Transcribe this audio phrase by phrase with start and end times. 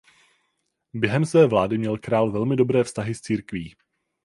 [0.93, 3.75] Během své vlády měl král velmi dobré vztahy s církví.